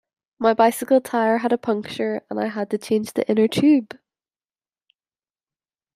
[0.39, 3.99] My bicycle tyre had a puncture, and I had to change the inner tube